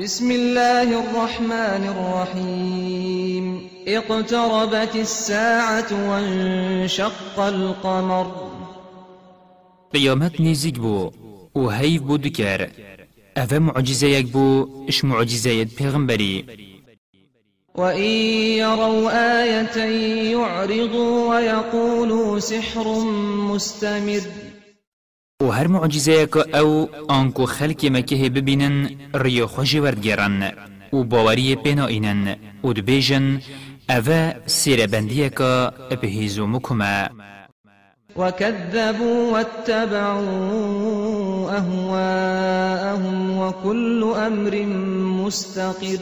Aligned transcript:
بسم 0.00 0.30
الله 0.30 0.88
الرحمن 1.00 1.82
الرحيم. 1.94 3.68
اقتربت 3.88 4.96
الساعة 4.96 6.10
وانشق 6.10 7.40
القمر. 7.40 8.50
قيامت 9.94 10.40
نزيق 10.40 10.74
بو 10.74 11.10
وهيف 11.54 12.02
بو 12.02 12.16
دكار. 12.16 12.70
أفا 13.36 13.58
معجزة 13.58 14.06
يكبو 14.06 14.68
إش 14.88 15.04
معجزة 15.04 15.64
پیغمبري. 15.64 16.44
وإن 17.74 18.10
يروا 18.64 19.10
آية 19.42 19.76
يعرضوا 20.32 21.28
ويقولوا 21.28 22.38
سحر 22.38 23.00
مستمر. 23.52 24.20
و 25.40 25.44
هر 25.44 25.66
معجزه 25.66 26.26
که 26.26 26.58
أو 26.58 26.88
آنکو 27.08 27.46
خلق 27.46 27.86
مکه 27.86 28.30
ببینن 28.30 28.90
ریو 29.14 29.46
خوش 29.46 29.74
وردگرن 29.74 30.52
و 30.92 31.04
باوری 31.04 31.56
پینا 31.56 31.86
اینن 31.86 32.36
و 32.64 32.72
دبیجن 32.72 33.40
اوه 33.90 34.34
سیر 34.46 34.86
بندیه 34.86 35.28
که 35.28 35.70
بهیزو 36.00 36.46
مکمه 36.46 37.10
وكذبوا 38.16 39.32
واتبعوا 39.32 40.70
أهواءهم 41.58 43.38
وكل 43.38 44.14
أمر 44.16 44.64
مستقر. 45.24 45.98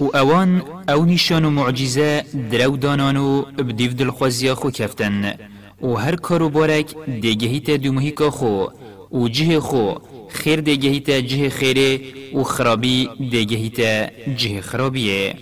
و 0.00 0.04
اوان 0.16 0.62
أو 0.88 1.04
نشان 1.04 1.44
و 1.44 1.50
معجزه 1.50 2.24
درو 2.50 2.76
دانانو 2.76 3.42
بدیف 3.42 3.94
دلخوازیا 3.94 4.54
خو 4.54 4.70
کفتن 4.70 5.34
و 5.82 5.94
هر 5.94 6.16
کارو 6.16 6.48
بارک 6.48 6.94
دیگهیت 7.20 7.70
دومهیکا 7.70 8.30
خو 8.30 8.66
و 9.12 9.28
جه 9.28 9.60
خو 9.60 9.94
خیر 10.28 10.60
دیگهیت 10.60 11.10
جه 11.10 11.50
خیره 11.50 12.00
و 12.34 12.42
خرابی 12.42 13.08
دیگهیت 13.30 14.10
جه 14.36 14.60
خرابیه. 14.60 15.34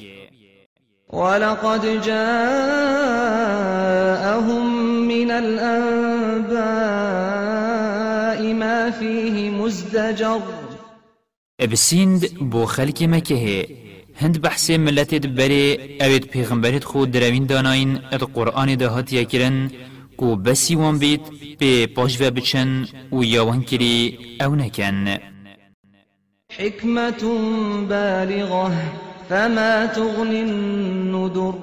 ولقد 1.12 2.04
جاءهم 2.06 2.24
من 5.08 5.30
الأنباء 5.30 6.64
ما 8.52 8.90
فيه 8.90 9.50
مزدجر. 9.50 10.40
بسیند 11.72 12.38
بو 12.50 12.66
خلق 12.66 13.02
مکه 13.02 13.66
هند 14.16 14.40
بحث 14.42 14.70
ملت 14.70 15.14
دبره 15.14 15.78
اوید 16.00 16.26
پیغمبرت 16.26 16.84
خود 16.84 17.10
دروین 17.10 17.46
داناین 17.46 18.00
اد 18.12 18.20
قرآن 18.20 18.74
دهات 18.74 19.12
یکرن 19.12 19.70
کو 20.16 20.36
بسی 20.36 20.74
وان 20.74 20.98
بیت 20.98 21.20
به 21.58 21.86
پاش 21.86 22.20
و 22.20 22.30
بچن 22.30 22.86
و 23.12 23.24
یاوان 23.24 23.62
کری 23.62 24.18
أو 24.40 24.54
نکن 24.54 25.18
حكمة 26.58 27.22
بالغة 27.88 28.72
فما 29.28 29.86
تغني 29.86 30.40
النذر. 30.42 31.54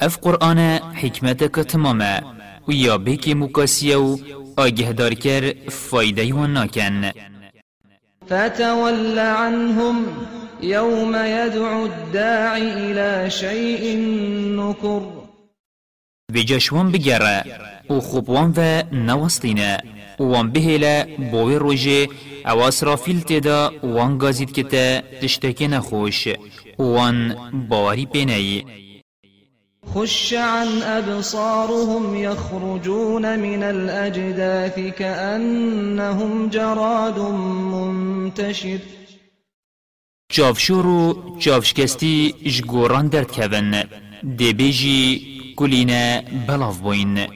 اف 0.00 0.18
قرآن 0.18 0.58
حکمتک 0.94 1.60
تمامه 1.60 2.22
و 2.68 2.72
یا 2.72 2.98
بیکی 2.98 3.34
مکاسیه 3.34 3.96
و 3.96 4.16
آگه 4.56 4.92
دار 4.92 5.14
کر 5.14 5.54
فایده 5.70 6.34
وان 6.34 6.52
ناکن 6.52 7.10
فتول 8.26 9.18
عنهم 9.18 10.06
يوم 10.62 11.14
يدعو 11.14 11.84
الداعي 11.86 12.72
إلى 12.72 13.30
شيء 13.30 13.96
نكر. 14.56 15.23
بجشوان 16.32 16.92
بگره 16.92 17.44
و 17.90 18.00
خوبوان 18.00 18.54
و 18.56 18.82
نوستینه 18.92 19.78
وان 20.18 20.50
بهلا 20.50 21.06
بوی 21.32 21.54
روژه 21.54 22.08
أو 22.46 22.58
اسرافیل 22.58 23.20
تدا 23.20 23.72
وان 23.82 24.18
گازید 24.18 24.52
کتا 24.52 25.00
تشتکی 25.22 25.68
نخوش. 25.68 26.28
وان 26.78 27.36
باوری 27.68 28.06
پینایی 28.06 28.64
خش 29.94 30.32
عن 30.32 30.82
أبصارهم 30.82 32.16
يخرجون 32.16 33.36
من 33.36 33.62
الأجداث 33.62 34.78
كأنهم 34.98 36.48
جراد 36.48 37.18
منتشر. 37.18 38.78
چاوشور 40.28 40.86
و 40.86 41.36
چاوشکستی 41.38 42.34
جگوران 42.44 43.08
درد 43.08 43.32
کون 43.32 43.84
دبیجی 44.38 45.34
کلینه 45.56 46.24
بلاف 46.48 46.78
بوین 46.78 47.26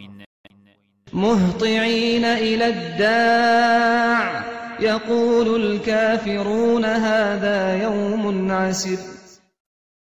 مهطعين 1.12 2.24
إلى 2.24 2.64
الداع 2.64 4.44
يقول 4.80 5.48
الكافرون 5.62 6.84
هذا 6.84 7.82
يوم 7.82 8.52
عسر. 8.52 8.98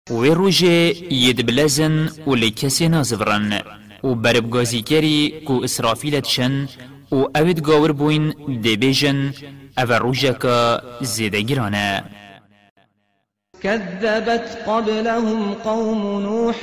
و 0.09 0.23
روژه 0.23 0.93
ید 1.13 1.45
بلزن 1.45 2.09
و 2.27 2.35
لکسی 2.35 2.87
نازورن 2.87 3.61
و 4.03 4.15
بربگازی 4.15 4.81
کری 4.81 5.43
کو 5.47 5.61
اسرافیلت 5.63 6.25
شن 6.27 6.67
و 7.11 7.15
اوید 7.15 7.61
گاور 7.61 7.91
بوین 7.91 8.29
دبیجن 8.63 9.33
أو 9.77 9.91
روژه 9.93 10.33
که 10.41 10.77
زیده 11.01 11.41
گرانه 11.41 12.03
كذبت 13.63 14.57
قبلهم 14.67 15.53
قوم 15.53 16.21
نوح 16.21 16.59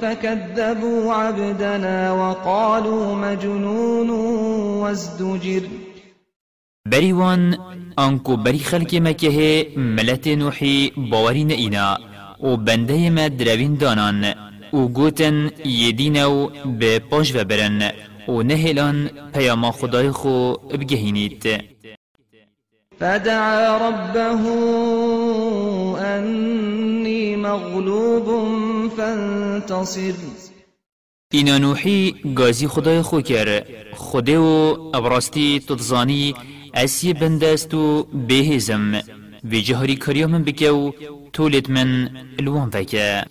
فكذبوا 0.00 1.12
عبدنا 1.12 2.12
وقالوا 2.12 3.14
مجنون 3.14 4.10
وازدجر. 4.80 5.62
بریوان 6.86 7.56
آنکو 7.96 8.36
بری 8.36 8.58
خلق 8.58 8.94
مکه 8.94 9.66
ملت 9.76 10.28
نوحی 10.28 10.92
باورین 10.96 11.50
اینا 11.50 11.98
و 12.42 12.56
بنده 12.56 13.10
ما 13.10 13.28
دروین 13.28 13.74
دانان 13.74 14.34
و 14.72 14.88
گوتن 14.88 15.50
یدینو 15.64 16.48
به 16.78 16.98
پاش 16.98 17.34
و 17.34 17.44
برن 17.44 17.92
و 18.28 18.42
نهلان 18.42 19.10
پیاما 19.34 19.70
خدای 19.70 20.10
خو 20.10 20.52
بگهینید. 20.52 21.72
فدعا 22.98 23.88
ربه 23.88 24.32
أني 26.32 27.36
مغلوب 27.36 28.26
فانتصر. 28.96 30.14
اینا 31.32 31.58
نوحی 31.58 32.14
گازی 32.34 32.66
خدای 32.66 33.02
خو 33.02 33.20
کر 33.20 33.62
خوده 33.94 34.38
و 34.38 34.76
ابراستی 34.94 35.60
تتزانی 35.68 36.34
اسی 36.74 37.12
بندست 37.12 37.74
و 37.74 38.06
بهزم 38.28 39.02
و 39.44 39.54
جهاری 39.54 39.96
کریا 39.96 40.26
من 40.26 40.44
بکو 40.44 40.92
تولد 41.32 41.70
من 41.70 42.10
الوان 42.38 42.70
فکه 42.70 43.24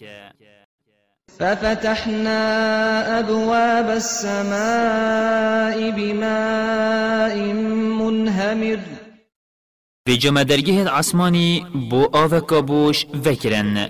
ففتحنا 1.39 2.39
أبواب 3.19 3.89
السماء 3.89 5.91
بماء 5.91 7.35
منهمر. 7.99 8.79
و 10.09 10.11
جمع 10.11 10.43
درگه 10.43 10.89
عصمانی 10.89 11.65
بو 11.89 12.07
آو 12.13 12.39
کابوش 12.39 13.05
وکرن 13.25 13.89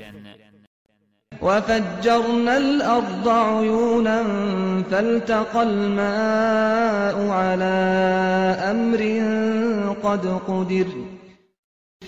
وفجرنا 1.42 2.58
الأرض 2.58 3.28
عيونا 3.28 4.24
فالتقى 4.92 5.64
الماء 5.64 7.30
على 7.30 7.76
أمر 8.72 9.02
قد 10.04 10.42
قدر. 10.48 10.86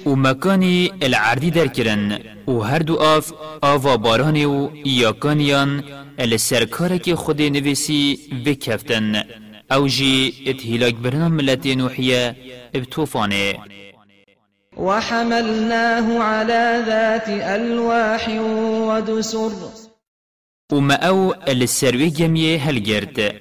و 0.06 0.16
مکانی 0.16 0.92
العردی 1.02 1.52
در 1.52 1.68
کرن 1.68 2.20
و 2.48 2.60
هر 2.60 2.80
دو 2.80 2.96
آف 2.96 3.34
آوا 3.62 3.98
بارانی 3.98 4.46
و 4.46 4.70
یاکانیان 4.86 5.84
السرکارک 6.20 7.14
خود 7.14 7.42
نویسی 7.42 8.20
وکفتن 8.46 9.24
أو 9.72 9.88
جی 9.88 10.34
اتهلاک 10.48 10.96
برنا 10.96 11.30
ملت 11.30 11.68
نوحیه 11.68 12.36
ابتوفانه 12.74 13.56
وحملناه 14.78 16.20
على 16.20 16.84
ذات 16.88 17.30
ألواح 17.30 18.30
ودسر. 18.90 19.52
وما 20.72 20.96
أو 20.96 21.34
السروي 21.48 22.10
جميع 22.10 22.60
هلگرد 22.60 23.34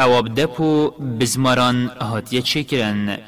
أو 0.00 0.22
بدپو 0.22 0.90
بزماران 1.00 1.88
هاتیه 2.00 2.40
چکرن. 2.40 3.18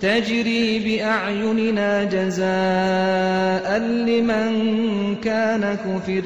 تجري 0.00 0.78
بأعيننا 0.78 2.04
جزاء 2.04 3.78
لمن 3.78 5.16
كان 5.16 5.76
كفر 5.76 6.24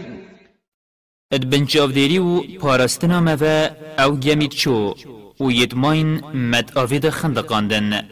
اد 1.32 1.44
بنچاو 1.50 1.90
دیری 1.90 2.18
و 2.18 2.40
پارستنا 2.58 3.20
مفا 3.20 3.70
أو 3.98 4.16
گمید 4.16 4.50
چو. 4.50 4.94
و 5.40 5.50
یدماین 5.50 6.20
مد 6.34 6.78
آوید 6.78 7.10
خندقاندن. 7.10 8.08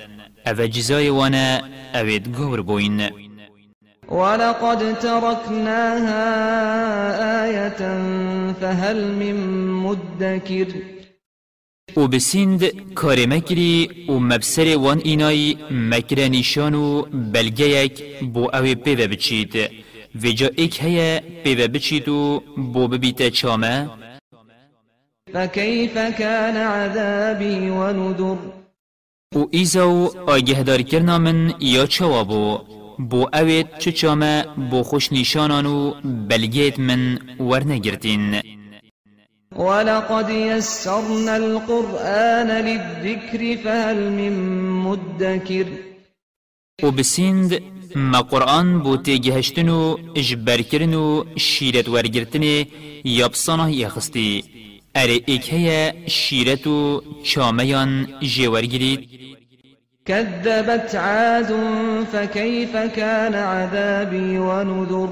جزای 0.52 1.08
وأنا 1.08 1.60
اوید 1.94 2.36
گور 2.36 2.62
بوین 2.62 3.10
ولقد 4.08 4.98
تركناها 4.98 6.24
آية 7.44 7.78
فهل 8.60 9.12
من 9.12 9.36
مدكر 9.70 10.66
و 11.96 12.08
بسیند 12.08 12.64
کار 12.94 13.26
مکری 13.26 14.06
و 14.08 14.12
مبسر 14.12 14.76
وان 14.76 14.98
اینای 15.04 15.56
مکر 15.70 16.28
نیشان 16.28 16.74
و 16.74 17.02
بلگه 17.02 17.68
یک 17.68 18.20
بو 18.20 18.56
اوی 18.56 18.74
پیوه 18.74 19.06
بچید 19.06 19.56
و 20.24 20.26
جا 20.32 20.50
ایک 20.56 20.82
هیا 20.82 21.20
پیوه 21.44 21.66
بچید 21.66 22.08
و 22.08 22.42
بو 22.56 22.88
ببیت 22.88 23.28
چامه 23.28 23.90
فكيف 25.34 25.98
كان 25.98 26.56
عذابي 26.56 27.70
ونذر 27.70 28.36
و 29.34 29.46
ایزاو 29.50 30.10
آگهدار 30.26 30.82
کرنا 30.82 31.18
من 31.18 31.54
یا 31.60 31.86
چوابو 31.86 32.58
بو 33.10 33.26
اوید 33.32 33.78
چه 33.78 33.92
چامه 33.92 34.44
بو 34.70 34.82
خوش 34.82 35.12
نیشانانو 35.12 35.94
بلگیت 36.28 36.78
من 36.78 37.18
ورنگرتین 37.40 38.40
ولقد 39.56 40.30
يسرنا 40.30 41.34
القرآن 41.34 42.50
للذكر 42.50 43.56
فهل 43.64 43.96
من 43.96 44.32
مدكر. 44.70 45.66
و 46.82 46.90
بسیند 46.90 47.62
ما 47.96 48.22
قرآن 48.22 48.82
بو 48.82 48.96
تیگهشتن 48.96 49.68
و 49.68 49.96
اجبر 50.16 50.62
کرن 50.62 50.94
و 50.94 51.24
شیرت 51.36 51.88
ورگرتن 51.88 52.64
یابسانه 53.04 53.72
ایک 55.06 55.52
هیا 55.52 55.92
شیرت 56.06 56.66
و 56.66 57.02
چامهان 57.22 58.06
جیورگرید 58.20 59.08
كذبت 60.06 60.94
عاد 60.94 61.52
فكيف 62.12 62.76
كان 62.76 63.34
عذابي 63.34 64.38
ونذر 64.38 65.08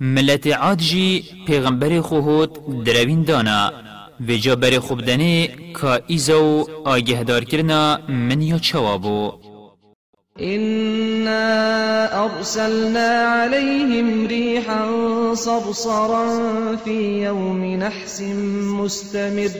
ملت 0.00 0.46
عاد 0.46 0.78
جی 0.78 1.24
پیغمبر 1.46 2.00
خوهوت 2.00 2.84
دروین 2.84 3.22
دانا 3.22 3.72
و 4.28 4.32
جا 4.36 4.56
بر 4.56 4.78
خوب 4.78 5.00
دنه 5.00 5.48
که 5.80 6.02
ایزو 6.06 6.66
آگهدار 6.84 7.44
کرنا 7.44 7.98
من 8.08 8.42
یا 8.42 8.58
چوابو 8.58 9.32
إنا 10.40 11.44
أرسلنا 12.24 13.08
عليهم 13.26 14.26
ريحا 14.26 14.84
صرصرا 15.34 16.76
في 16.76 17.22
يوم 17.22 17.64
نحس 17.64 18.22
مستمر. 18.80 19.50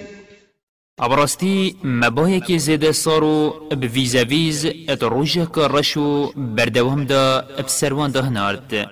ابراستی 1.01 1.77
مبایه 1.85 2.41
که 2.41 2.59
زیده 2.59 2.93
سارو 2.93 3.55
بویزا 3.71 4.25
ویز 4.25 4.67
ات 4.89 5.03
روژه 5.03 5.47
که 5.55 5.61
رشو 5.61 6.33
بردوام 6.37 7.05
دا 7.05 7.45
بسروان 7.59 8.11
ده 8.11 8.31
نارد 8.31 8.91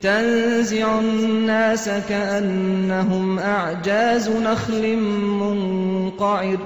تنزع 0.00 0.98
الناس 0.98 1.88
كأنهم 1.88 3.38
أعجاز 3.38 4.28
نخل 4.28 4.96
منقعر. 4.96 6.58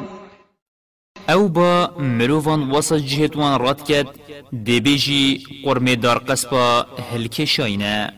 أو 1.30 1.48
با 1.48 1.90
مروفان 1.98 2.70
وسط 2.70 2.96
جهتوان 2.96 3.60
راد 3.60 3.82
کد 3.82 4.06
دبیجی 4.52 5.42
قرم 5.64 5.94
دار 5.94 6.18
قصبا 6.18 6.86
هلک 7.12 7.44
شاینه 7.44 8.12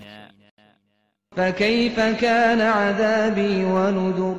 فكيف 1.37 2.01
كان 2.01 2.61
عذابي 2.61 3.65
ونذر؟ 3.65 4.37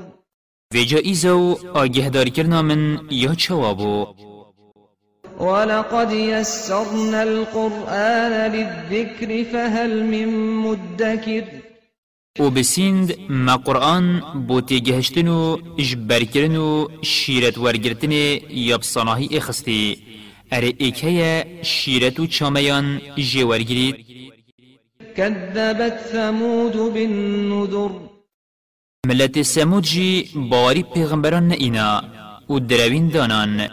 ویجا 0.74 0.98
ایزو 0.98 1.58
آگهدار 1.76 2.30
کرنا 2.30 2.62
من 2.62 3.00
یا 3.12 3.36
چوابو 3.36 4.08
ولقد 5.40 6.12
يسرنا 6.12 7.24
القرآن 7.24 8.52
للذكر 8.52 9.44
فهل 9.44 10.04
من 10.04 10.28
مدكر 10.56 11.44
و 12.40 12.50
بسیند 12.50 13.14
ما 13.30 13.58
قرآن 13.58 14.20
بو 14.48 14.62
تیگهشتن 14.62 15.28
و 15.28 15.58
اجبر 15.78 16.24
کرن 16.24 16.56
و 16.56 16.88
شیرت 17.02 17.58
ورگرتن 17.58 18.12
یا 18.50 18.78
بصناهی 18.78 19.38
اخستی. 19.38 19.98
اره 20.52 20.74
ایکه 20.78 21.46
شیرت 21.64 22.20
و 22.20 22.28
چامیان 22.28 23.02
جی 23.16 23.44
ورگرید. 23.44 23.96
كذبت 25.18 26.00
ثمود 26.12 26.74
بالنذر. 26.74 27.90
ملت 29.08 29.42
سمود 29.42 29.84
جی 29.84 30.30
باوری 30.36 30.84
پیغمبران 30.84 31.52
اینا 31.52 32.04
و 32.50 32.60
دروین 32.60 33.08
دانان. 33.10 33.68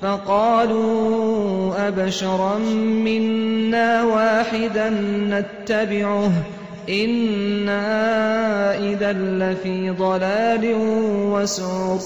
فقالوا 0.00 1.74
أبشرا 1.88 2.58
منا 3.04 4.06
واحدا 4.08 4.88
نتبعه. 5.30 6.63
إنا 6.88 7.84
إذا 8.92 9.12
لفي 9.12 9.90
ضلال 9.90 10.74
وسعر. 11.32 12.00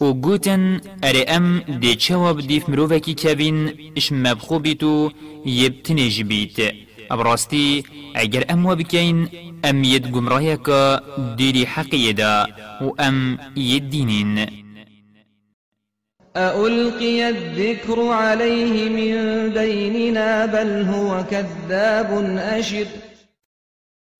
و 0.00 0.12
گوتن 0.12 0.80
اره 1.02 1.24
ام 1.28 1.58
دی 1.80 1.94
چواب 1.94 2.40
دیف 2.40 2.68
مروفکی 2.68 3.14
کبین 3.14 3.72
اش 3.96 4.12
مبخو 4.12 4.58
بیتو 4.58 5.10
یبتنیج 5.44 6.22
بیت 6.22 6.74
ابراستی 7.10 7.84
اگر 8.14 8.44
ام 8.48 8.66
وبکین 8.66 9.28
ام 9.64 9.84
ید 9.84 10.10
گمراهی 10.10 10.56
که 10.56 11.00
دیری 11.36 11.64
حقی 11.64 12.12
دا 12.12 12.46
و 12.80 12.84
ام 12.98 13.38
ید 13.56 13.90
دینین. 13.90 14.46
ألقي 16.36 17.22
الذكر 17.22 18.00
عليه 18.12 18.88
من 18.88 19.50
بيننا 19.50 20.46
بل 20.46 20.84
هو 20.84 21.24
كذاب 21.30 22.38
أشر. 22.38 22.86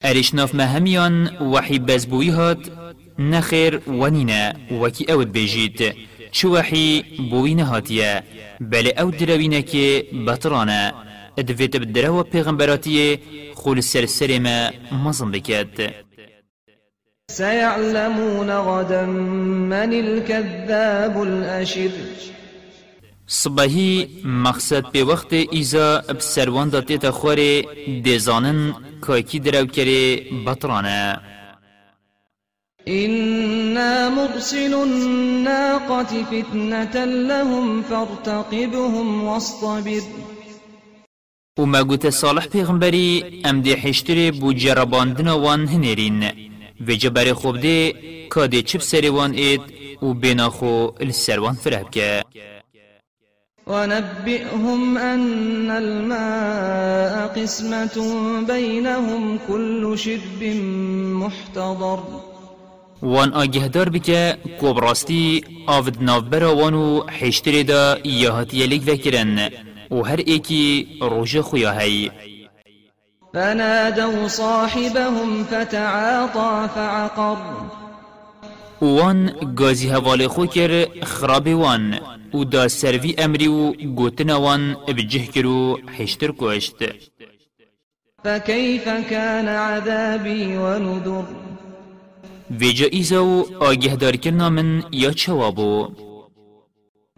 ارشناف 0.04 0.54
مهمیان 0.54 1.36
وحی 1.40 1.78
بزبوی 1.78 2.30
هات 2.30 2.58
نخیر 3.18 3.80
ونینا 3.88 4.52
وکی 4.82 5.12
أود 5.12 5.32
بجید 5.32 5.94
چو 6.32 6.48
وحی 6.48 7.04
بوی 7.30 7.54
نهاتیه 7.54 8.22
بل 8.60 8.92
أو 8.98 9.10
دروینه 9.10 9.62
که 9.62 10.06
بطرانه 10.26 10.92
ادویت 11.38 11.76
بدرو 11.76 12.22
پیغمبراتیه 12.22 13.18
خول 13.54 13.80
سرسر 13.80 14.38
ما 14.38 14.70
مزن 15.04 15.30
بکد 15.30 15.90
سيعلمون 17.30 18.50
غدا 18.50 19.06
من 19.06 19.92
الكذاب 19.92 21.22
الأشر. 21.22 21.90
صبحی 23.32 24.08
مقصد 24.24 24.92
به 24.92 25.04
وقت 25.04 25.32
ایزا 25.32 26.00
بسروان 26.00 26.68
داتی 26.68 26.98
تا 26.98 27.10
خوره 27.10 27.62
دیزانن 28.02 28.74
کاکی 29.00 29.38
درو 29.38 29.66
کره 29.66 30.16
بطرانه. 30.46 31.20
إنا 32.88 34.08
مرسل 34.08 34.74
الناقة 34.74 36.24
فتنة 36.24 37.04
لهم 37.04 37.82
فارتقبهم 37.82 39.24
واصطبر. 39.24 40.02
و 41.58 41.66
ما 41.66 41.82
گوت 41.82 42.10
صالح 42.10 42.46
پیغمبری 42.46 43.42
ام 43.44 43.60
دی 43.60 43.72
حشتر 43.72 44.30
بو 44.30 44.52
جرباندن 44.52 45.28
وان 45.28 45.68
هنرین. 45.68 46.24
و 46.86 46.92
جبر 46.92 47.32
خوب 47.32 47.60
دی 47.60 47.94
کادی 48.28 48.62
چپ 48.62 48.80
سری 48.80 49.08
وان 49.08 49.34
اید 49.34 49.60
و 50.02 50.14
بنا 50.14 50.50
خو 50.50 50.88
السروان 51.00 51.54
فرهب 51.54 51.90
که 51.90 52.24
ونبئهم 53.66 54.98
أن 54.98 55.70
الماء 55.70 57.28
قسمة 57.36 57.96
بينهم 58.46 59.38
كل 59.48 59.98
شرب 59.98 60.42
محتضر. 61.20 62.00
وان 63.02 63.32
آگهدار 63.32 63.88
بکه 63.88 64.36
کوبراستی 64.60 65.44
آفد 65.66 66.02
نافبرا 66.02 66.54
وانو 66.54 67.02
حشتر 67.10 67.62
دا 67.62 67.98
یهاتی 68.04 68.66
لیک 68.66 68.82
وکرن. 68.86 69.50
و 69.90 70.02
هر 70.02 70.20
ایکی 70.26 70.86
روژ 71.00 71.36
خویا 71.36 71.72
هی 71.72 72.10
فنادوا 73.34 74.28
صاحبهم 74.28 75.44
فتعاطى 75.44 76.68
فعقر. 76.74 77.36
وان 78.82 79.30
گازی 79.56 79.88
حواله 79.88 80.28
خو 80.28 80.46
کر 80.46 80.86
خراب 81.04 81.46
وان. 81.46 82.00
و 82.34 82.44
دا 82.44 82.68
سروی 82.68 83.14
امری 83.18 83.48
و 83.48 83.72
گوتن 83.72 84.30
وان 84.30 84.76
بجه 84.88 85.26
کرو 85.26 85.78
حشتر 85.98 86.32
کشت 86.38 86.76
فكيف 88.24 88.88
كان 88.88 89.48
عذابي 89.48 90.56
ونذر؟ 90.56 91.24
ویجا 92.60 92.86
ایزا 92.86 93.24
و 93.24 93.46
آگهدار 93.60 94.16
کرنا 94.16 94.48
من 94.48 94.82
یا 94.92 95.10
چوابو؟ 95.10 95.88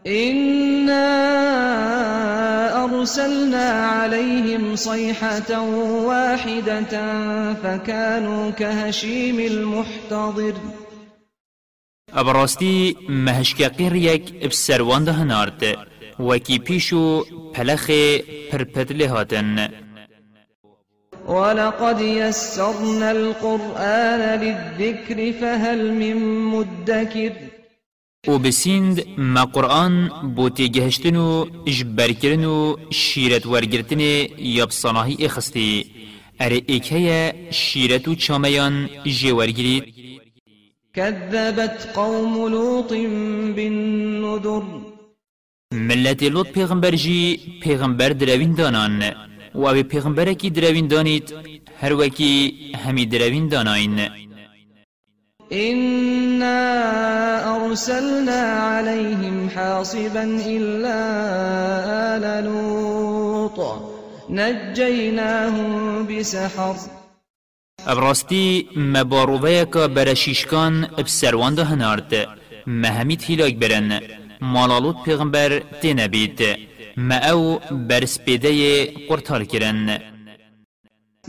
إنا 0.07 1.09
أرسلنا 2.85 3.71
عليهم 3.71 4.77
صيحة 4.77 5.61
واحدة 6.07 6.95
فكانوا 7.63 8.51
كهشيم 8.51 9.41
المحتضر. 9.41 10.55
ابراستی 12.15 12.97
مهشکقیر 13.09 13.95
یک 13.95 14.33
بسروان 14.41 15.05
ده 15.05 15.13
هنارد 15.13 15.63
وکی 16.19 16.59
پیشو 16.59 17.25
پلخ 17.55 17.91
پرپدله 18.51 19.09
هاتن. 19.09 19.69
ولقد 21.29 22.01
يسرنا 22.01 23.11
القرآن 23.11 24.41
للذكر 24.41 25.33
فهل 25.41 25.91
من 25.91 26.17
مدكر 26.45 27.33
و 28.29 28.39
بسیند 28.39 29.05
ما 29.19 29.45
قرآن 29.45 30.09
بو 30.37 30.49
تیگهشتن 30.49 31.17
و 31.17 31.47
اجبرکرن 31.67 32.45
و 32.45 32.77
شیرت 32.91 33.47
ورگرتن 33.47 34.01
یا 34.39 34.67
بصناهی 34.67 35.17
اخستی 35.21 35.87
اره 36.41 36.63
ایکه 36.67 37.35
شیرت 37.51 38.09
و 38.09 38.15
چامیان 38.15 38.89
جورگرید 39.05 40.12
كذبت 40.95 41.89
قوم 41.95 42.49
لوط 42.49 42.93
بالنذر. 43.57 44.63
ملت 45.73 46.23
لوط 46.23 46.47
پیغمبر 46.47 46.95
جی 46.95 47.37
پیغمبر 47.63 48.09
دروین 48.09 48.55
دانان 48.55 49.03
و 49.55 49.67
أو 49.67 49.83
پیغمبر 49.83 50.33
کی 50.33 50.51
دروین 50.51 50.87
دانید 50.87 51.35
هر 51.81 51.93
وکی 51.93 52.53
همی 52.85 53.07
دروین 53.07 53.49
داناین 53.49 53.99
إنا 55.53 56.61
أرسلنا 57.57 58.43
عليهم 58.43 59.49
حاصبا 59.49 60.23
إلا 60.47 60.99
آل 62.15 62.45
لوط. 62.45 63.61
نجيناهم 64.31 66.07
بسحر. 66.07 67.02
ابراستی 67.87 68.69
مباروویکا 68.77 69.89
برشیشکان 69.89 70.87
بسروان 70.87 71.55
ده 71.55 71.65
هنارد 71.65 72.29
مهمید 72.67 73.23
هیلاک 73.23 73.55
برن 73.57 74.01
مالالوت 74.41 74.97
پیغمبر 75.05 75.63
تینبید 75.83 76.41
ما 76.97 77.15
أو 77.15 77.61
برسپیده 77.89 78.87
قرطال 79.09 79.45
کرن 79.45 79.99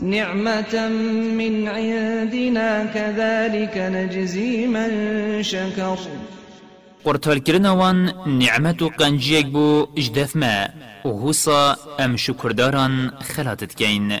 نعمة 0.00 0.88
من 1.38 1.68
عندنا 1.68 2.84
كذلك 2.84 3.76
نجزي 3.76 4.66
من 4.66 5.42
شكر 5.42 5.98
قرطال 7.04 7.38
کرن 7.38 7.66
وان 7.66 8.12
نعمت 8.38 8.82
و 8.82 8.88
قنجیک 8.88 9.46
بو 9.46 9.86
اجدف 9.96 10.36
ما 10.36 10.68
و 11.04 11.08
هوسا 11.08 11.76
ام 12.00 12.16
شکرداران 12.16 13.10
خلاتت 13.20 13.74
کین 13.74 14.20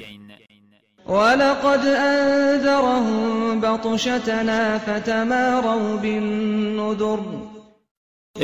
ولقد 1.08 1.86
أنذرهم 1.86 3.60
بطشتنا 3.60 4.78
فتماروا 4.78 5.96
بالنذر. 5.96 7.20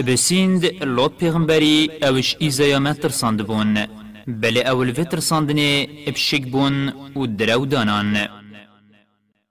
بسیند 0.06 0.64
لوت 0.82 1.12
پیغمبری 1.18 1.90
اوش 2.02 2.36
ایزایا 2.38 2.78
ما 2.78 2.92
ترساند 2.92 3.46
بون 3.46 3.86
بله 4.26 4.60
اول 4.60 4.92
في 4.92 5.04
ترساندنه 5.04 5.86
بشک 6.06 6.42
بون 6.46 6.92
و 7.16 7.26
درو 7.26 7.64
دانان 7.64 8.28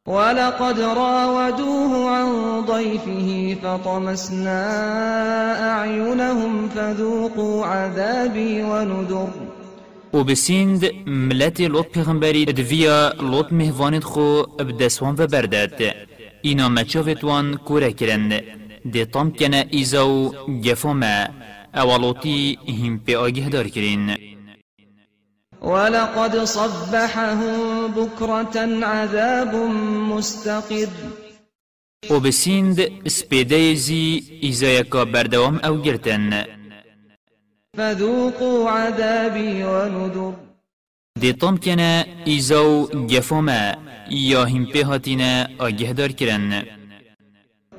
ولقد 0.08 0.80
راودوه 0.80 2.10
عن 2.12 2.62
ضيفه 2.66 3.58
فطمسنا 3.64 4.62
أعينهم 5.72 6.70
فذوقوا 6.70 7.66
عذابي 7.66 8.64
ونذر. 8.64 9.49
و 10.14 10.24
بسیند 10.24 10.86
ملت 11.08 11.62
لوت 11.62 11.88
پیغمبری 11.88 12.46
دویا 12.46 13.14
لوت 13.22 13.54
مهوانت 13.54 14.04
خو 14.04 14.44
بدسوان 14.44 15.16
و 15.18 15.28
بردد 15.28 15.96
اینا 16.42 16.70
مچاوت 16.70 17.24
وان 17.24 17.58
کوره 17.58 17.94
کرن 17.94 18.42
ده 18.94 19.06
تام 19.06 19.32
کنه 19.32 19.66
ایزاو 19.70 20.34
گفوما 20.66 21.28
اولوتی 21.74 22.58
هم 22.68 23.00
پی 23.00 23.16
آگه 23.16 23.50
دار 23.50 23.68
کرین. 23.68 24.18
ولقد 25.62 26.46
صبحهم 26.46 27.88
بكرة 27.88 28.86
عذاب 28.86 29.56
مستقر. 30.10 30.88
و 32.10 32.20
بسیند 32.20 33.08
سپیده 33.08 33.76
زی 33.76 34.24
ایزایکا 34.42 35.06
بردوام 35.06 35.60
أو 35.64 35.82
گرتن. 35.82 36.59
فذوقوا 37.78 38.70
عذابي 38.70 39.64
ونذر. 39.64 40.34
دی 41.20 41.34
تام 41.34 41.58
کنه 41.58 42.06
ایزاو 42.26 42.86
گفوما 42.86 43.76
یا 44.10 44.46
هم 44.46 44.66
پی 44.66 44.82
هاتینه 44.82 45.48
آگه 45.60 45.94
دار 45.94 46.12
کرن. 46.12 46.64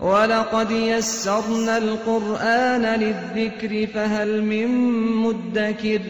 ولقد 0.00 0.70
يسرنا 0.70 1.76
القرآن 1.76 2.85
للذكر 3.00 3.87
فهل 3.87 4.40
من 4.40 4.66
مدكر. 5.14 6.00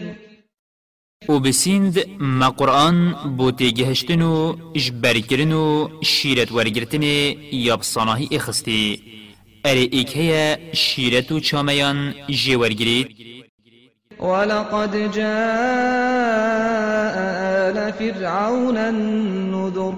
و 1.29 1.39
بسیند 1.39 2.05
ما 2.19 2.49
قرآن 2.49 3.13
بو 3.37 3.51
تیگهشتن 3.51 4.21
و 4.21 4.55
اجبرکرن 4.75 5.51
و 5.51 5.89
شیرت 6.03 6.51
ورگرتن 6.51 7.03
یا 7.51 7.77
بصاناهی 7.77 8.27
اخستی 8.31 9.01
اره 9.65 9.79
ایک 9.79 10.17
هیا 10.17 10.57
شیرت 10.73 11.31
و 11.31 11.39
چامیان 11.39 12.13
جیورگرید 12.29 13.07
ولقد 14.21 15.11
جاء 15.11 15.31
آل 17.69 17.91
فرعون 17.91 18.77
النذر. 18.77 19.93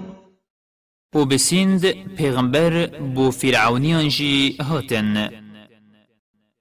و 1.14 1.24
بسیند 1.24 1.86
پیغمبر 2.16 2.86
بو 3.14 3.30
فرعونیان 3.30 4.08
جی 4.08 4.56
هاتن. 4.60 5.30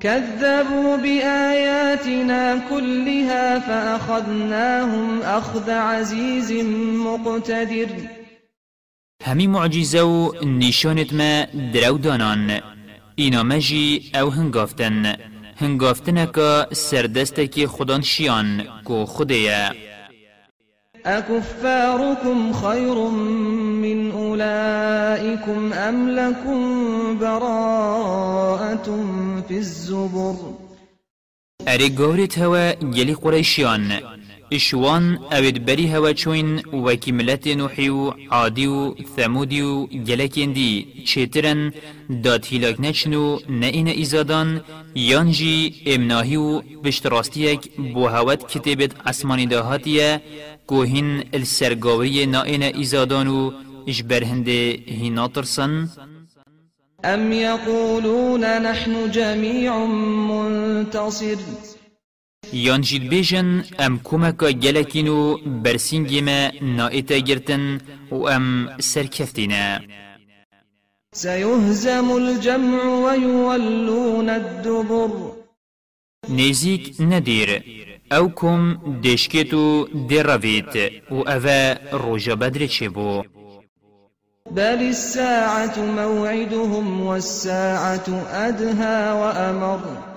كذبوا 0.01 0.97
بآياتنا 0.97 2.57
كلها 2.69 3.59
فأخذناهم 3.59 5.21
أخذ 5.21 5.69
عزيز 5.69 6.51
مقتدر. 7.05 7.89
همی 9.23 9.47
معجزه 9.47 10.03
و 10.03 10.31
نشانت 10.43 11.13
ما 11.13 11.45
درو 11.73 11.97
دانان 11.97 12.61
اینا 13.15 13.43
مجی 13.43 14.11
أو 14.15 14.29
هنگافتن 14.29 15.32
هنگافتنکا 15.57 16.67
سردستکی 16.73 17.67
خودان 17.67 18.01
شیان 18.01 18.63
کو 18.85 19.05
خوده 19.05 19.71
أكفاركم 21.05 22.53
خير 22.53 23.09
من 23.83 24.11
أولئكم 24.11 25.73
أم 25.73 26.09
لكم 26.09 26.59
براءة 27.19 28.85
في 29.47 29.57
الزبر؟ 29.57 30.35
اری 31.67 31.89
گورت 31.89 32.39
هوا 32.39 32.71
گلی 32.73 33.13
قریشیان 33.13 33.91
إشوان 34.51 35.19
اوید 35.31 35.65
بری 35.65 35.87
هوا 35.87 36.13
چوین 36.13 36.61
وکی 36.73 37.11
ملت 37.11 37.47
نوحی 37.47 37.89
و 37.89 38.11
عادی 38.31 38.65
و 38.65 38.93
ثمودی 39.15 39.61
و 39.61 39.87
داد 42.23 42.45
هیلاک 42.45 42.75
نچنو 42.79 43.39
نه 43.49 43.65
این 43.65 43.87
ایزادان 43.87 44.61
یانجی 44.95 45.75
امناهی 45.85 46.35
و 46.35 46.61
بشتراستیک 46.61 47.71
بو 47.93 48.07
هوت 48.07 48.47
کتبت 48.47 48.91
اسمانی 49.05 49.45
داهاتیه 49.45 50.21
کوهین 50.67 51.23
السرگاوری 51.33 52.25
نائن 52.25 52.61
ایزادان 52.61 53.27
و 53.27 53.51
اجبر 53.87 54.23
هنده 54.23 54.79
هینا 54.85 55.27
ترسن 55.27 55.89
أم 57.05 57.31
يقولون 57.31 58.61
نحن 58.61 59.11
جميع 59.11 59.85
منتصر؟ 60.29 61.35
یان 62.51 62.81
جید 62.81 63.09
بیجن 63.09 63.63
ام 63.79 63.99
کمکا 64.03 64.51
گلکینو 64.51 65.37
برسینگی 65.63 66.21
ما 66.21 66.51
نائتا 66.61 67.17
گرتن 67.17 67.81
و 68.11 68.15
ام 68.15 68.77
سرکفتینا 68.79 69.79
سيهزم 71.13 72.11
الجمع 72.11 72.83
ويولون 73.05 74.29
الدبر 74.29 75.09
نزیک 76.29 76.95
ندیر 76.99 77.63
أو 78.11 78.31
دشکتو 79.03 79.87
دیروید 80.07 80.73
و 81.11 82.35
بدر 82.35 82.67
چه 82.67 82.89
بو 82.89 83.23
بل 84.51 84.61
الساعة 84.61 85.79
موعدهم 85.79 87.05
والساعة 87.05 88.07
أدهى 88.47 89.11
وأمر 89.11 90.12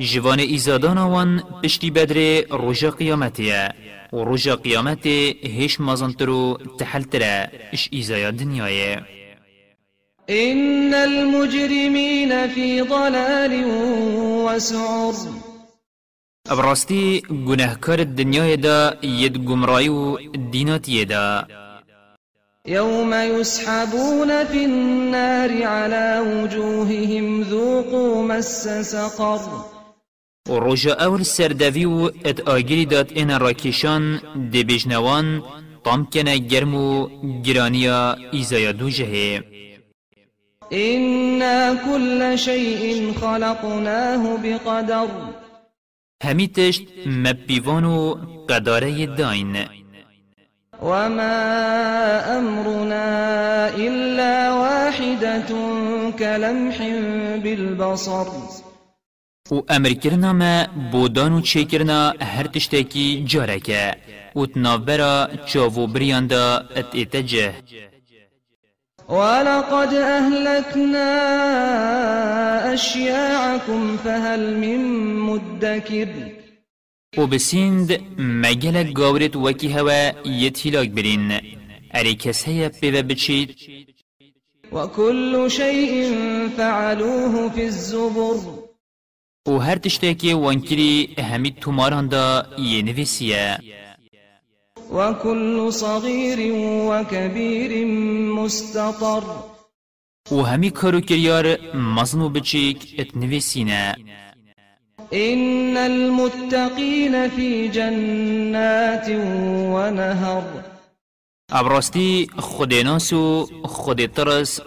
جوان 0.00 0.38
ایزادان 0.38 0.98
وان 0.98 1.42
پشتی 1.62 1.90
بدر 1.90 2.42
روژا 2.50 2.90
قیامتیه 2.90 3.68
و 4.12 4.16
روژا 4.16 4.56
قیامت 4.56 5.06
هیش 5.06 5.80
مازنترو 5.80 6.58
تحلتره 6.78 7.50
اش 7.72 7.88
ایزایا 7.92 8.30
دنیایه. 8.30 9.02
إن 10.30 10.94
المجرمين 10.94 12.48
في 12.48 12.82
ضلال 12.82 13.64
وسعر. 14.46 15.14
ابراستی 16.48 17.22
گناهکار 17.46 18.04
دنیای 18.04 18.56
دا 18.56 18.94
ید 19.02 19.38
گمرایی 19.38 19.88
و 19.88 20.16
دیناتیه 20.50 21.04
دا. 21.04 21.46
يوم 22.66 23.12
يسحبون 23.12 24.44
في 24.44 24.64
النار 24.64 25.62
على 25.62 26.20
وجوههم 26.20 27.42
ذوقوا 27.42 28.22
مس 28.22 28.68
سقر. 28.68 29.77
روژا 30.48 30.92
اول 30.92 31.22
سردوی 31.22 31.84
و 31.84 32.10
ات 32.24 32.48
آگیری 32.48 32.86
داد 32.86 33.12
این 33.14 33.38
راکیشان 33.38 34.20
دی 34.50 34.64
بجنوان 34.64 35.42
طام 35.84 36.06
کنه 36.12 36.38
گرم 36.38 36.74
و 36.74 37.08
گرانیا 37.42 38.16
ایزایا 38.32 38.72
دو 38.72 38.90
جهه 38.90 39.42
إنا 40.72 41.74
كل 41.74 42.36
شيء 42.36 43.12
خلقناه 43.20 44.36
بقدر. 44.42 45.08
همی 46.24 46.48
تشت 46.48 46.82
مبیوانو 47.06 48.16
قداره 48.48 49.06
داین. 49.06 49.56
وما 50.82 51.38
أمرنا 52.38 53.68
إلا 53.76 54.52
واحدة 54.52 55.48
كلمح 56.18 56.78
بالبصر. 57.42 58.26
و 59.50 59.62
أمر 59.70 59.92
کرنا 59.92 60.32
ما 60.32 60.66
بودان 60.92 61.32
و 61.32 61.40
چه 61.40 61.64
کرنا 61.64 62.14
هر 62.20 62.46
تشتکی 62.46 63.24
جارکه 63.26 63.94
و 64.36 64.46
تنابرا 64.46 65.28
چاو 65.46 65.86
بریاندا 65.86 66.64
ات 66.76 66.86
اتجه 66.94 67.54
ولقد 69.08 69.94
أهلكنا 69.94 71.08
أشياعكم 72.74 73.96
فهل 73.96 74.56
من 74.56 74.80
مدكر. 75.16 76.08
و 77.16 77.26
بسیند 77.26 78.00
مگلک 78.18 78.92
گاورت 78.92 79.36
وکی 79.36 79.68
هوا 79.68 80.12
برین 80.94 81.40
اری 81.94 82.14
کس 82.14 82.48
هیا 82.48 82.68
پیوه 82.68 83.02
بچید 83.02 83.56
وكل 84.72 85.48
شيء 85.48 86.12
فعلوه 86.56 87.50
في 87.50 87.64
الزبر. 87.64 88.57
و 89.48 89.58
هر 89.58 89.76
تشتکی 89.76 90.32
وانکری 90.32 91.16
همی 91.18 91.50
توماران 91.50 92.08
دا 92.08 92.46
یه 92.58 92.82
نویسیه 92.82 93.58
وكل 94.92 95.72
صغير 95.72 96.52
وكبير 96.88 97.86
مستطر. 98.36 99.22
و 100.30 100.42
همی 100.42 100.70
کارو 100.70 101.00
کریار 101.00 101.56
مزنو 101.74 102.28
بچیک 102.28 102.94
ات 102.98 103.16
نویسینه 103.16 103.94
إن 105.12 105.76
المتقين 105.76 107.28
في 107.28 107.68
جنات 107.68 109.08
ونهر. 109.74 110.42
ابراستی 111.52 112.30
خود 112.38 112.74
ناس 112.74 113.12
و 113.12 113.46
خود 113.64 114.06
ترس 114.06 114.60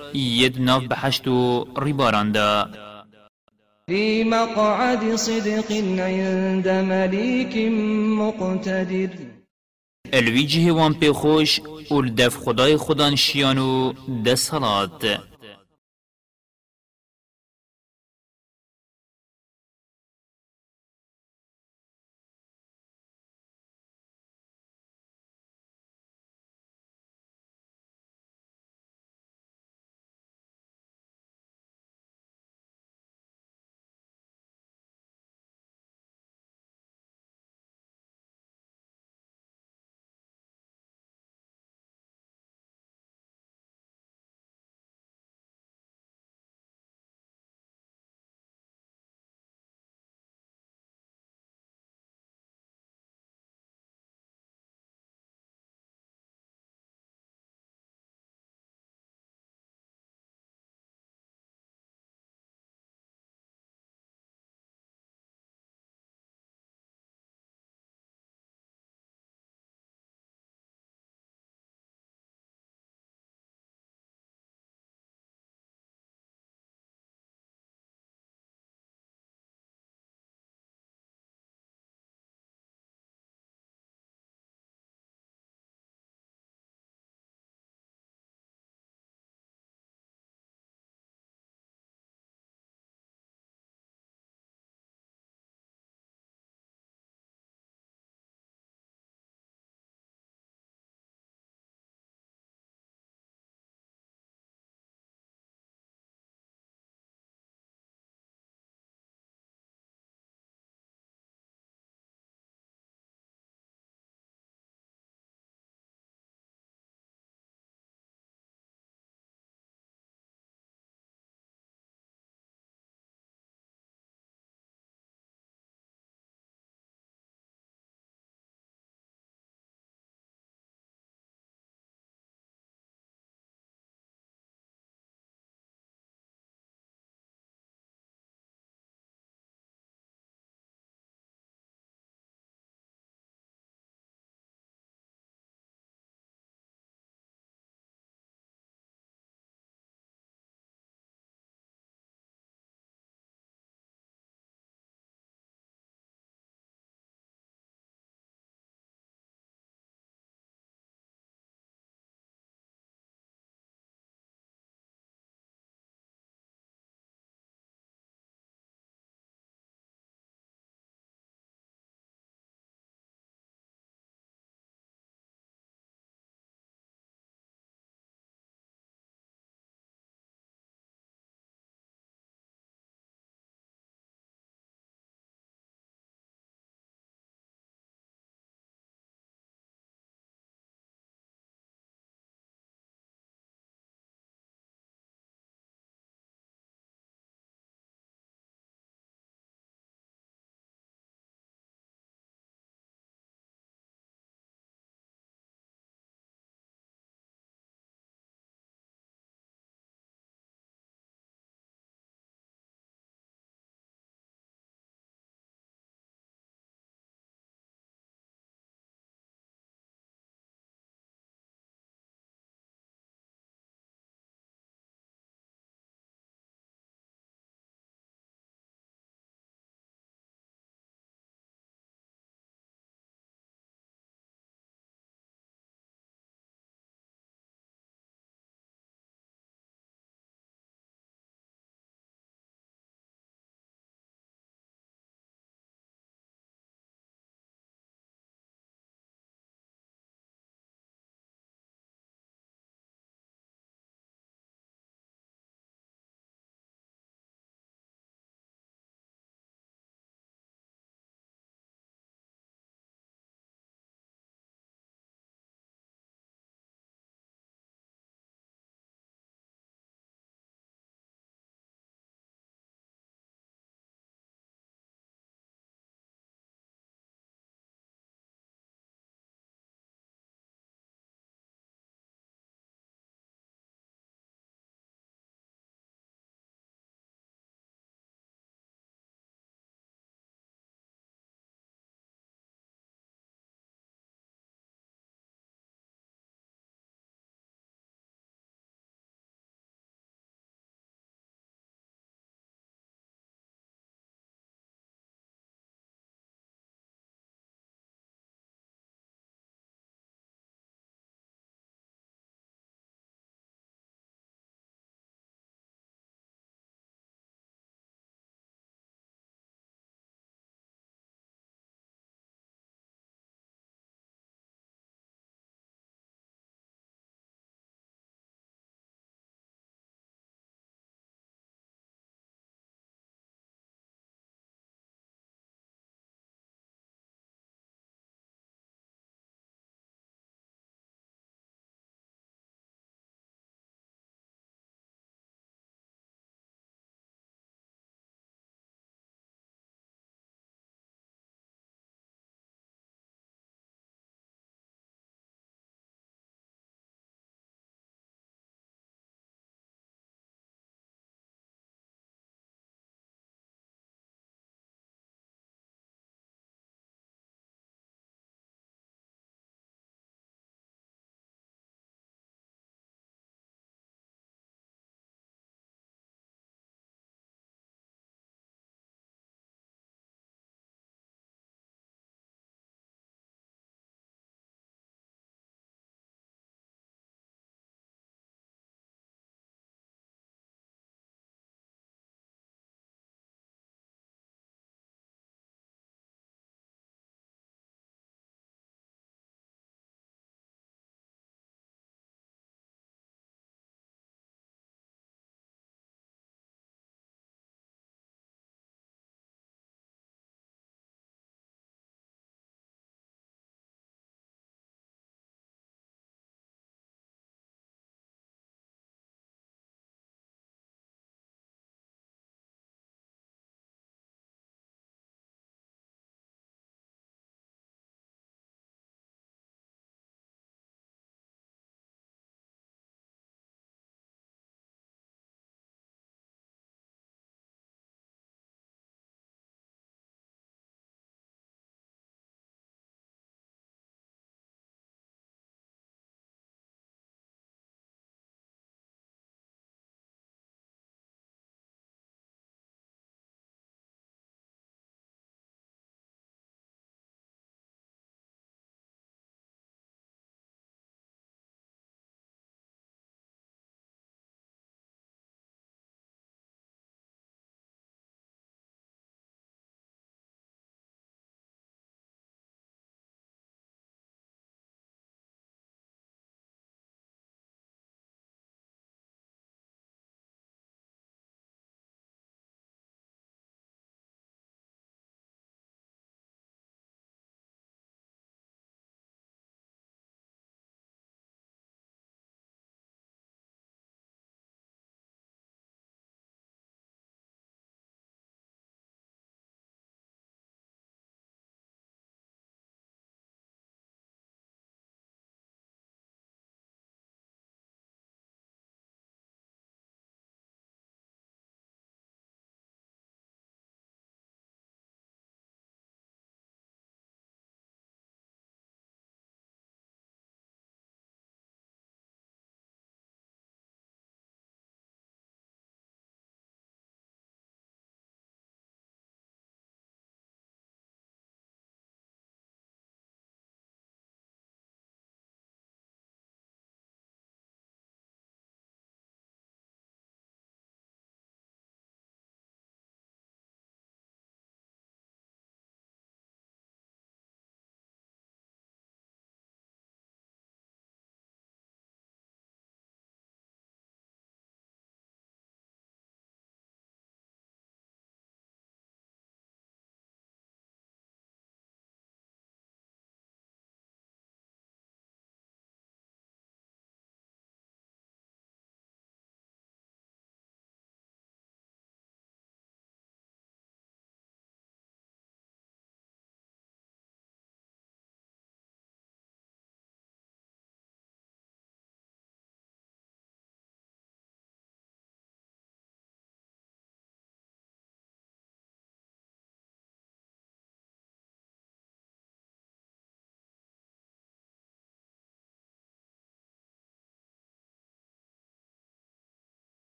في 3.90 4.24
مقعد 4.24 5.16
صدق 5.16 5.72
عند 6.00 6.68
مليك 6.68 7.58
مقتدر. 8.20 9.10
الویجه 10.14 10.72
وان 10.72 10.94
پی 10.94 11.12
خوش 11.12 11.60
و 11.92 11.94
الدف 11.94 12.36
خدای 12.38 12.78
خودان 12.78 13.16
شیانو 13.16 13.94
ده 14.24 14.36
صلات 14.36 15.31